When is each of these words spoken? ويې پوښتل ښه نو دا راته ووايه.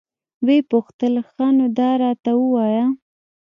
ويې 0.45 0.67
پوښتل 0.71 1.13
ښه 1.29 1.47
نو 1.57 1.65
دا 1.77 1.89
راته 2.03 2.31
ووايه. 2.41 2.85